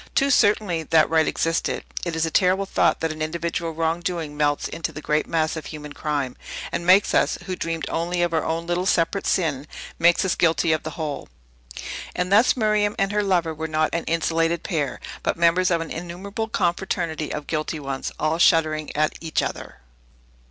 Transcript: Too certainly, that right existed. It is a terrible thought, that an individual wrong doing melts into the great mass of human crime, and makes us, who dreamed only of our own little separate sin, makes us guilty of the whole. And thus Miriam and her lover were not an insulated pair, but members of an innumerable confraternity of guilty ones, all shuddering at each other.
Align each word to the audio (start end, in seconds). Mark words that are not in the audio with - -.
Too 0.15 0.31
certainly, 0.31 0.81
that 0.81 1.11
right 1.11 1.27
existed. 1.27 1.83
It 2.03 2.15
is 2.15 2.25
a 2.25 2.31
terrible 2.31 2.65
thought, 2.65 3.01
that 3.01 3.11
an 3.11 3.21
individual 3.21 3.69
wrong 3.69 3.99
doing 3.99 4.35
melts 4.35 4.67
into 4.67 4.91
the 4.91 4.99
great 4.99 5.27
mass 5.27 5.55
of 5.55 5.67
human 5.67 5.93
crime, 5.93 6.35
and 6.71 6.87
makes 6.87 7.13
us, 7.13 7.37
who 7.45 7.55
dreamed 7.55 7.85
only 7.87 8.23
of 8.23 8.33
our 8.33 8.43
own 8.43 8.65
little 8.65 8.87
separate 8.87 9.27
sin, 9.27 9.67
makes 9.99 10.25
us 10.25 10.33
guilty 10.33 10.71
of 10.71 10.81
the 10.81 10.89
whole. 10.97 11.29
And 12.15 12.31
thus 12.31 12.57
Miriam 12.57 12.95
and 12.97 13.11
her 13.11 13.21
lover 13.21 13.53
were 13.53 13.67
not 13.67 13.93
an 13.93 14.05
insulated 14.05 14.63
pair, 14.63 14.99
but 15.21 15.37
members 15.37 15.69
of 15.69 15.81
an 15.81 15.91
innumerable 15.91 16.47
confraternity 16.47 17.31
of 17.31 17.45
guilty 17.45 17.79
ones, 17.79 18.11
all 18.19 18.39
shuddering 18.39 18.89
at 18.95 19.13
each 19.21 19.43
other. 19.43 19.81